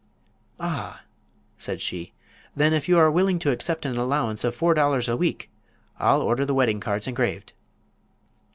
[0.59, 1.03] "Ah!"
[1.57, 2.11] said she;
[2.55, 5.51] "then if you are willing to accept an allowance of four dollars a week
[5.99, 7.53] I'll order the wedding cards engraved."